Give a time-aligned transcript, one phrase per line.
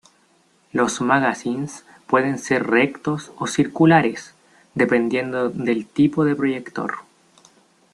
[0.71, 4.33] Los magazines pueden ser rectos o circulares,
[4.73, 6.95] dependiendo del tipo de proyector.